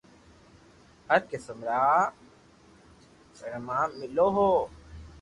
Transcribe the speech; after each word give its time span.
هر 1.09 1.19
قسم 1.31 1.59
را 1.69 1.85
چۮما 3.37 3.81
ملو 3.99 4.27
هو 4.35 4.51